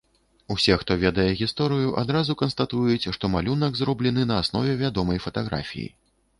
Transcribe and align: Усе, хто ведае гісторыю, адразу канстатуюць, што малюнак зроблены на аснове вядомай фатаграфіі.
Усе, 0.53 0.77
хто 0.83 0.95
ведае 1.03 1.25
гісторыю, 1.41 1.91
адразу 2.03 2.37
канстатуюць, 2.41 3.09
што 3.19 3.33
малюнак 3.35 3.79
зроблены 3.83 4.27
на 4.33 4.41
аснове 4.45 4.73
вядомай 4.85 5.25
фатаграфіі. 5.31 5.89